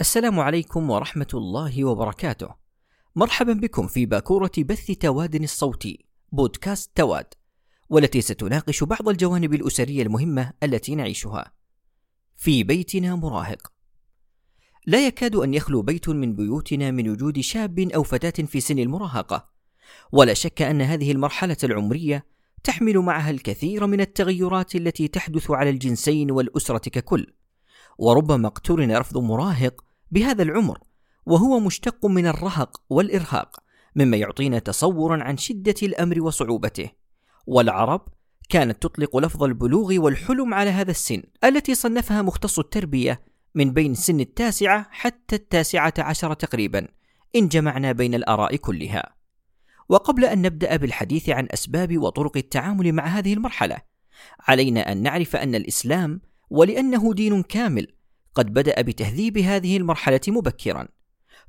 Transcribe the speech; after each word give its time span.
السلام 0.00 0.40
عليكم 0.40 0.90
ورحمة 0.90 1.26
الله 1.34 1.84
وبركاته. 1.84 2.48
مرحبا 3.16 3.52
بكم 3.52 3.86
في 3.86 4.06
باكورة 4.06 4.50
بث 4.58 4.90
تواد 4.90 5.34
الصوتي 5.34 6.04
بودكاست 6.32 6.90
تواد، 6.94 7.26
والتي 7.90 8.20
ستناقش 8.20 8.84
بعض 8.84 9.08
الجوانب 9.08 9.54
الأسرية 9.54 10.02
المهمة 10.02 10.52
التي 10.62 10.94
نعيشها. 10.94 11.52
في 12.36 12.64
بيتنا 12.64 13.16
مراهق. 13.16 13.72
لا 14.86 15.06
يكاد 15.06 15.36
أن 15.36 15.54
يخلو 15.54 15.82
بيت 15.82 16.08
من 16.08 16.36
بيوتنا 16.36 16.90
من 16.90 17.10
وجود 17.10 17.40
شاب 17.40 17.78
أو 17.78 18.02
فتاة 18.02 18.44
في 18.44 18.60
سن 18.60 18.78
المراهقة، 18.78 19.44
ولا 20.12 20.34
شك 20.34 20.62
أن 20.62 20.82
هذه 20.82 21.12
المرحلة 21.12 21.56
العمرية 21.64 22.26
تحمل 22.64 22.98
معها 22.98 23.30
الكثير 23.30 23.86
من 23.86 24.00
التغيرات 24.00 24.74
التي 24.74 25.08
تحدث 25.08 25.50
على 25.50 25.70
الجنسين 25.70 26.30
والأسرة 26.30 26.88
ككل. 26.88 27.32
وربما 27.98 28.48
اقترن 28.48 28.96
رفض 28.96 29.18
مراهق 29.18 29.89
بهذا 30.10 30.42
العمر 30.42 30.78
وهو 31.26 31.60
مشتق 31.60 32.06
من 32.06 32.26
الرهق 32.26 32.82
والإرهاق 32.90 33.56
مما 33.96 34.16
يعطينا 34.16 34.58
تصورا 34.58 35.22
عن 35.22 35.36
شدة 35.36 35.74
الأمر 35.82 36.22
وصعوبته. 36.22 36.90
والعرب 37.46 38.08
كانت 38.48 38.82
تطلق 38.82 39.16
لفظ 39.16 39.42
البلوغ 39.42 39.98
والحلم 39.98 40.54
على 40.54 40.70
هذا 40.70 40.90
السن 40.90 41.22
التي 41.44 41.74
صنفها 41.74 42.22
مختص 42.22 42.58
التربية 42.58 43.20
من 43.54 43.72
بين 43.72 43.94
سن 43.94 44.20
التاسعة 44.20 44.86
حتى 44.90 45.36
التاسعة 45.36 45.94
عشر 45.98 46.34
تقريبا 46.34 46.88
إن 47.36 47.48
جمعنا 47.48 47.92
بين 47.92 48.14
الآراء 48.14 48.56
كلها. 48.56 49.14
وقبل 49.88 50.24
أن 50.24 50.42
نبدأ 50.42 50.76
بالحديث 50.76 51.28
عن 51.28 51.48
أسباب 51.50 51.98
وطرق 51.98 52.36
التعامل 52.36 52.92
مع 52.92 53.06
هذه 53.06 53.32
المرحلة 53.32 53.76
علينا 54.40 54.92
أن 54.92 55.02
نعرف 55.02 55.36
أن 55.36 55.54
الإسلام 55.54 56.20
ولأنه 56.50 57.14
دين 57.14 57.42
كامل 57.42 57.86
قد 58.34 58.54
بدأ 58.54 58.80
بتهذيب 58.80 59.38
هذه 59.38 59.76
المرحلة 59.76 60.20
مبكرا. 60.28 60.88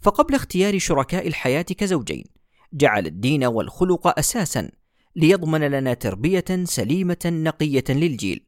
فقبل 0.00 0.34
اختيار 0.34 0.78
شركاء 0.78 1.28
الحياة 1.28 1.62
كزوجين 1.62 2.24
جعل 2.72 3.06
الدين 3.06 3.44
والخلق 3.44 4.18
أساسا 4.18 4.70
ليضمن 5.16 5.60
لنا 5.60 5.94
تربية 5.94 6.64
سليمة 6.64 7.18
نقية 7.26 7.84
للجيل. 7.88 8.46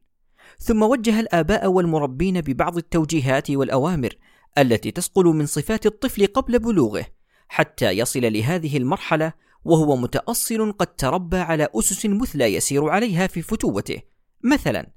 ثم 0.59 0.83
وجه 0.83 1.19
الآباء 1.19 1.67
والمربين 1.67 2.41
ببعض 2.41 2.77
التوجيهات 2.77 3.51
والأوامر 3.51 4.17
التي 4.57 4.91
تسقل 4.91 5.25
من 5.25 5.45
صفات 5.45 5.85
الطفل 5.85 6.27
قبل 6.27 6.59
بلوغه 6.59 7.05
حتى 7.47 7.91
يصل 7.91 8.33
لهذه 8.33 8.77
المرحلة 8.77 9.33
وهو 9.65 9.95
متأصل 9.95 10.71
قد 10.71 10.95
تربى 10.95 11.37
على 11.37 11.67
أسس 11.75 12.05
مثلى 12.05 12.53
يسير 12.53 12.89
عليها 12.89 13.27
في 13.27 13.41
فتوته. 13.41 14.01
مثلا 14.43 14.91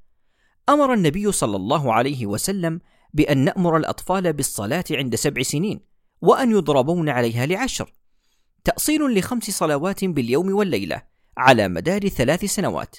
أمر 0.69 0.93
النبي 0.95 1.33
صلى 1.33 1.56
الله 1.56 1.93
عليه 1.93 2.27
وسلم 2.27 2.81
بأن 3.17 3.39
نأمر 3.39 3.77
الأطفال 3.77 4.33
بالصلاة 4.33 4.84
عند 4.91 5.14
سبع 5.14 5.42
سنين 5.42 5.81
وأن 6.20 6.50
يضربون 6.50 7.09
عليها 7.09 7.47
لعشر. 7.47 7.92
تأصيل 8.64 9.19
لخمس 9.19 9.50
صلوات 9.50 10.05
باليوم 10.05 10.55
والليلة 10.55 11.03
على 11.37 11.69
مدار 11.69 12.09
ثلاث 12.09 12.44
سنوات. 12.44 12.97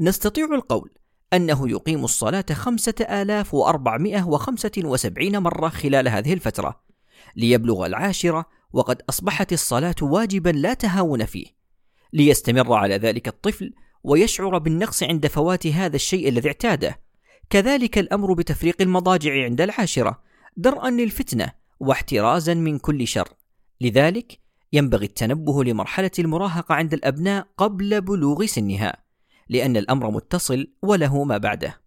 نستطيع 0.00 0.44
القول 0.44 0.90
أنه 1.32 1.70
يقيم 1.70 2.04
الصلاة 2.04 2.44
خمسة 2.52 2.94
آلاف 3.00 3.54
وأربعمائة 3.54 4.22
وخمسة 4.22 4.70
وسبعين 4.84 5.38
مرة 5.38 5.68
خلال 5.68 6.08
هذه 6.08 6.32
الفترة 6.32 6.80
ليبلغ 7.36 7.86
العاشرة 7.86 8.46
وقد 8.72 9.02
أصبحت 9.08 9.52
الصلاة 9.52 9.94
واجبا 10.02 10.50
لا 10.50 10.74
تهاون 10.74 11.24
فيه. 11.24 11.46
ليستمر 12.12 12.72
على 12.72 12.96
ذلك 12.96 13.28
الطفل 13.28 13.74
ويشعر 14.04 14.58
بالنقص 14.58 15.02
عند 15.02 15.26
فوات 15.26 15.66
هذا 15.66 15.96
الشيء 15.96 16.28
الذي 16.28 16.48
اعتاده. 16.48 17.07
كذلك 17.50 17.98
الأمر 17.98 18.32
بتفريق 18.32 18.82
المضاجع 18.82 19.44
عند 19.44 19.60
العاشرة 19.60 20.22
درءا 20.56 20.90
للفتنة 20.90 21.52
واحترازا 21.80 22.54
من 22.54 22.78
كل 22.78 23.06
شر. 23.06 23.28
لذلك 23.80 24.40
ينبغي 24.72 25.06
التنبه 25.06 25.64
لمرحلة 25.64 26.10
المراهقة 26.18 26.74
عند 26.74 26.94
الأبناء 26.94 27.46
قبل 27.56 28.00
بلوغ 28.00 28.46
سنها 28.46 28.96
لأن 29.48 29.76
الأمر 29.76 30.10
متصل 30.10 30.72
وله 30.82 31.24
ما 31.24 31.38
بعده. 31.38 31.80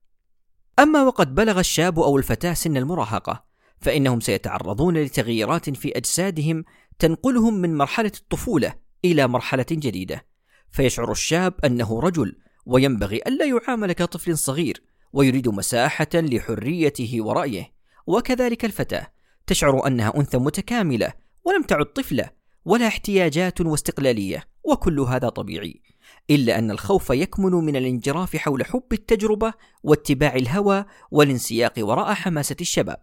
أما 0.80 1.04
وقد 1.04 1.36
بلغ 1.36 1.60
الشاب 1.60 2.00
أو 2.00 2.18
الفتاة 2.18 2.54
سن 2.54 2.78
المراهقة 2.78 3.44
فإنهم 3.80 4.20
سيتعرضون 4.20 4.98
لتغييرات 4.98 5.70
في 5.70 5.98
أجسادهم 5.98 6.64
تنقلهم 7.00 7.54
من 7.54 7.78
مرحلة 7.78 8.12
الطفولة 8.22 8.74
إلى 9.06 9.28
مرحلة 9.28 9.66
جديدة. 9.72 10.26
فيشعر 10.72 11.12
الشاب 11.12 11.54
أنه 11.66 12.00
رجل 12.00 12.36
وينبغي 12.66 13.22
ألا 13.28 13.46
يعامل 13.46 13.94
كطفل 13.94 14.38
صغير 14.38 14.91
ويريد 15.14 15.50
مساحة 15.50 16.10
لحريته 16.14 17.18
ورأيه. 17.20 17.74
وكذلك 18.08 18.66
الفتاة. 18.66 19.08
تشعر 19.48 19.88
أنها 19.88 20.14
أنثى 20.18 20.38
متكاملة 20.38 21.14
ولم 21.46 21.64
تعد 21.64 21.86
طفلة 21.86 22.30
ولا 22.66 22.88
احتياجات 22.88 23.62
واستقلالية 23.62 24.44
وكل 24.64 25.00
هذا 25.00 25.30
طبيعي. 25.30 25.82
إلا 26.30 26.60
أن 26.60 26.72
الخوف 26.72 27.10
يكمن 27.10 27.52
من 27.52 27.76
الانجراف 27.76 28.38
حول 28.38 28.66
حب 28.66 28.94
التجربة 28.94 29.54
واتباع 29.84 30.36
الهوى 30.36 30.86
والانسياق 31.12 31.74
وراء 31.80 32.14
حماسة 32.14 32.56
الشباب. 32.62 33.00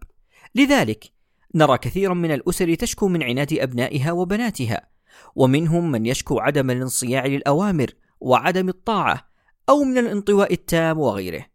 لذلك 0.55 1.11
نرى 1.55 1.77
كثيرا 1.77 2.13
من 2.13 2.31
الأسر 2.31 2.75
تشكو 2.75 3.07
من 3.07 3.23
عناد 3.23 3.53
أبنائها 3.53 4.11
وبناتها 4.11 4.87
ومنهم 5.35 5.91
من 5.91 6.05
يشكو 6.05 6.39
عدم 6.39 6.71
الانصياع 6.71 7.25
للأوامر 7.25 7.93
وعدم 8.19 8.69
الطاعة 8.69 9.29
أو 9.69 9.83
من 9.83 9.97
الانطواء 9.97 10.53
التام 10.53 10.99
وغيره. 10.99 11.45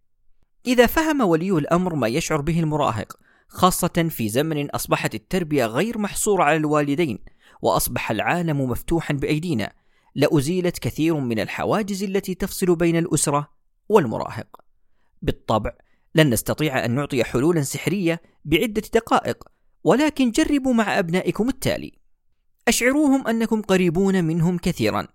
إذا 0.66 0.86
فهم 0.86 1.20
ولي 1.20 1.50
الأمر 1.50 1.94
ما 1.94 2.08
يشعر 2.08 2.40
به 2.40 2.60
المراهق 2.60 3.18
خاصة 3.48 4.08
في 4.10 4.28
زمن 4.28 4.70
أصبحت 4.70 5.14
التربية 5.14 5.66
غير 5.66 5.98
محصورة 5.98 6.44
على 6.44 6.56
الوالدين 6.56 7.18
وأصبح 7.62 8.10
العالم 8.10 8.60
مفتوحا 8.60 9.14
بأيدينا 9.14 9.72
لأزيلت 10.14 10.78
كثير 10.78 11.14
من 11.16 11.40
الحواجز 11.40 12.02
التي 12.02 12.34
تفصل 12.34 12.76
بين 12.76 12.96
الأسرة 12.96 13.48
والمراهق. 13.88 14.46
بالطبع 15.22 15.72
لن 16.14 16.30
نستطيع 16.30 16.84
أن 16.84 16.90
نعطي 16.90 17.24
حلولا 17.24 17.62
سحرية 17.62 18.22
بعدة 18.44 18.82
دقائق، 18.94 19.44
ولكن 19.84 20.30
جربوا 20.30 20.74
مع 20.74 20.98
أبنائكم 20.98 21.48
التالي: 21.48 21.92
أشعروهم 22.68 23.28
أنكم 23.28 23.62
قريبون 23.62 24.24
منهم 24.24 24.58
كثيرا. 24.58 25.08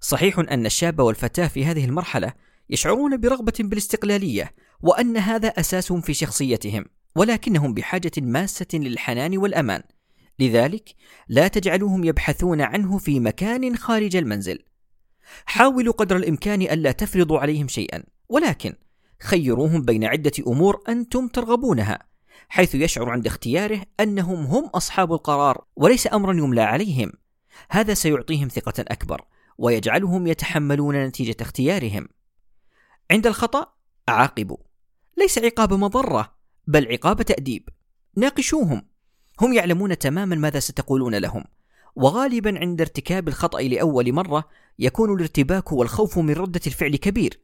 صحيح 0.00 0.38
أن 0.38 0.66
الشاب 0.66 1.00
والفتاة 1.00 1.48
في 1.48 1.64
هذه 1.64 1.84
المرحلة 1.84 2.32
يشعرون 2.70 3.16
برغبة 3.16 3.52
بالاستقلالية 3.58 4.54
وأن 4.80 5.16
هذا 5.16 5.48
أساسهم 5.48 6.00
في 6.00 6.14
شخصيتهم 6.14 6.84
ولكنهم 7.16 7.74
بحاجة 7.74 8.12
ماسة 8.18 8.66
للحنان 8.74 9.38
والأمان. 9.38 9.82
لذلك 10.38 10.94
لا 11.28 11.48
تجعلوهم 11.48 12.04
يبحثون 12.04 12.60
عنه 12.60 12.98
في 12.98 13.20
مكان 13.20 13.76
خارج 13.76 14.16
المنزل. 14.16 14.58
حاولوا 15.46 15.92
قدر 15.92 16.16
الإمكان 16.16 16.62
ألا 16.62 16.92
تفرضوا 16.92 17.38
عليهم 17.38 17.68
شيئا 17.68 18.02
ولكن 18.28 18.74
خيروهم 19.20 19.82
بين 19.82 20.04
عدة 20.04 20.32
أمور 20.46 20.82
أنتم 20.88 21.28
ترغبونها 21.28 21.98
حيث 22.48 22.74
يشعر 22.74 23.10
عند 23.10 23.26
اختياره 23.26 23.82
أنهم 24.00 24.46
هم 24.46 24.66
أصحاب 24.66 25.12
القرار 25.12 25.64
وليس 25.76 26.12
أمرا 26.12 26.32
يملى 26.32 26.62
عليهم. 26.62 27.12
هذا 27.70 27.94
سيعطيهم 27.94 28.48
ثقة 28.48 28.84
أكبر 28.88 29.24
ويجعلهم 29.58 30.26
يتحملون 30.26 31.04
نتيجة 31.04 31.36
اختيارهم. 31.40 32.08
عند 33.10 33.26
الخطأ 33.26 33.74
عاقبوا 34.08 34.56
ليس 35.16 35.38
عقاب 35.38 35.72
مضرة 35.72 36.34
بل 36.66 36.92
عقاب 36.92 37.22
تأديب. 37.22 37.68
ناقشوهم. 38.16 38.88
هم 39.40 39.52
يعلمون 39.52 39.98
تماما 39.98 40.36
ماذا 40.36 40.58
ستقولون 40.58 41.14
لهم. 41.14 41.44
وغالبا 41.96 42.58
عند 42.58 42.80
ارتكاب 42.80 43.28
الخطأ 43.28 43.60
لأول 43.60 44.12
مرة 44.12 44.48
يكون 44.78 45.14
الارتباك 45.14 45.72
والخوف 45.72 46.18
من 46.18 46.34
ردة 46.34 46.60
الفعل 46.66 46.96
كبير. 46.96 47.40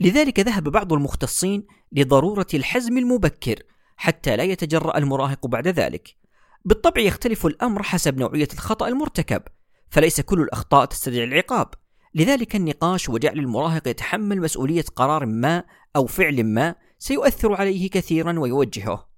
لذلك 0.00 0.40
ذهب 0.40 0.68
بعض 0.68 0.92
المختصين 0.92 1.66
لضرورة 1.92 2.46
الحزم 2.54 2.98
المبكر 2.98 3.62
حتى 3.96 4.36
لا 4.36 4.42
يتجرأ 4.42 4.98
المراهق 4.98 5.46
بعد 5.46 5.68
ذلك. 5.68 6.16
بالطبع 6.64 7.00
يختلف 7.00 7.46
الأمر 7.46 7.82
حسب 7.82 8.18
نوعية 8.18 8.48
الخطأ 8.52 8.88
المرتكب 8.88 9.42
فليس 9.90 10.20
كل 10.20 10.40
الأخطاء 10.40 10.84
تستدعي 10.84 11.24
العقاب. 11.24 11.74
لذلك 12.14 12.56
النقاش 12.56 13.08
وجعل 13.08 13.38
المراهق 13.38 13.88
يتحمل 13.88 14.40
مسؤولية 14.40 14.84
قرار 14.96 15.26
ما 15.26 15.64
أو 15.96 16.06
فعل 16.06 16.44
ما 16.44 16.74
سيؤثر 16.98 17.54
عليه 17.54 17.90
كثيرا 17.90 18.38
ويوجهه. 18.38 19.08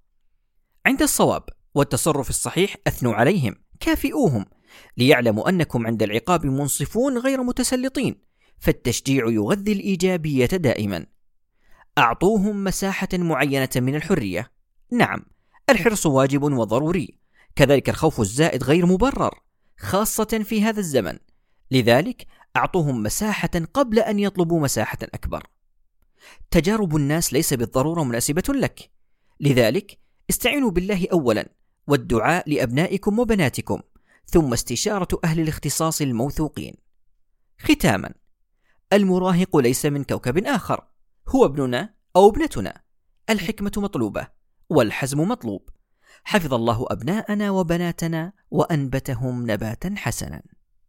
عند 0.86 1.02
الصواب 1.02 1.42
والتصرف 1.74 2.30
الصحيح 2.30 2.76
أثنوا 2.86 3.14
عليهم، 3.14 3.54
كافئوهم، 3.80 4.44
ليعلموا 4.96 5.48
أنكم 5.48 5.86
عند 5.86 6.02
العقاب 6.02 6.46
منصفون 6.46 7.18
غير 7.18 7.42
متسلطين، 7.42 8.14
فالتشجيع 8.58 9.24
يغذي 9.28 9.72
الإيجابية 9.72 10.46
دائما. 10.46 11.06
أعطوهم 11.98 12.64
مساحة 12.64 13.08
معينة 13.12 13.68
من 13.76 13.94
الحرية. 13.94 14.50
نعم، 14.92 15.24
الحرص 15.70 16.06
واجب 16.06 16.42
وضروري، 16.42 17.18
كذلك 17.56 17.88
الخوف 17.88 18.20
الزائد 18.20 18.64
غير 18.64 18.86
مبرر، 18.86 19.40
خاصة 19.78 20.40
في 20.44 20.62
هذا 20.62 20.80
الزمن. 20.80 21.18
لذلك 21.70 22.26
أعطوهم 22.56 23.02
مساحة 23.02 23.50
قبل 23.74 23.98
أن 23.98 24.18
يطلبوا 24.18 24.60
مساحة 24.60 24.98
أكبر. 25.02 25.46
تجارب 26.50 26.96
الناس 26.96 27.32
ليس 27.32 27.54
بالضرورة 27.54 28.04
مناسبة 28.04 28.42
لك، 28.48 28.90
لذلك 29.40 29.98
استعينوا 30.30 30.70
بالله 30.70 31.06
أولا، 31.12 31.48
والدعاء 31.86 32.50
لأبنائكم 32.50 33.18
وبناتكم 33.18 33.80
ثم 34.26 34.52
استشارة 34.52 35.20
أهل 35.24 35.40
الاختصاص 35.40 36.00
الموثوقين. 36.00 36.74
ختاما 37.58 38.14
المراهق 38.92 39.56
ليس 39.56 39.86
من 39.86 40.04
كوكب 40.04 40.38
آخر 40.38 40.84
هو 41.28 41.44
ابننا 41.44 41.94
أو 42.16 42.28
ابنتنا. 42.28 42.82
الحكمة 43.30 43.72
مطلوبة 43.76 44.26
والحزم 44.70 45.20
مطلوب. 45.20 45.68
حفظ 46.24 46.54
الله 46.54 46.86
أبناءنا 46.90 47.50
وبناتنا 47.50 48.32
وأنبتهم 48.50 49.50
نباتا 49.50 49.94
حسنا. 49.96 50.42